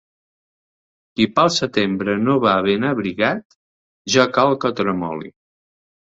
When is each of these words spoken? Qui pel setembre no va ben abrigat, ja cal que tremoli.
Qui 1.17 1.25
pel 1.33 1.51
setembre 1.57 2.15
no 2.21 2.37
va 2.45 2.53
ben 2.67 2.87
abrigat, 2.91 3.57
ja 4.15 4.25
cal 4.39 4.55
que 4.65 4.71
tremoli. 4.81 5.31